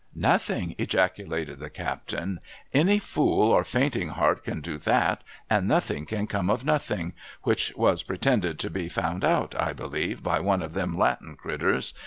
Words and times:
Nothing!' 0.15 0.73
ejaculated 0.79 1.59
the 1.59 1.69
captain.' 1.69 2.39
Any 2.83 2.97
fool 2.97 3.51
or 3.51 3.63
fainting 3.63 4.07
heart 4.09 4.43
can 4.43 4.59
do 4.59 4.79
///(//, 4.79 5.17
and 5.47 5.67
nothing 5.67 6.07
can 6.07 6.25
come 6.25 6.49
of 6.49 6.65
nothing,— 6.65 7.13
which 7.43 7.71
was 7.75 8.01
pretended 8.01 8.57
to 8.57 8.71
be 8.71 8.89
found 8.89 9.23
out, 9.23 9.53
I 9.61 9.73
believe, 9.73 10.23
by 10.23 10.39
one 10.39 10.63
of 10.63 10.73
them 10.73 10.97
Latin 10.97 11.35
critters 11.35 11.93